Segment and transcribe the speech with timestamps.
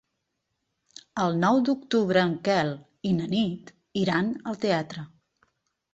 [1.25, 2.73] El nou d'octubre en Quel
[3.11, 3.73] i na Nit
[4.05, 5.05] iran al teatre.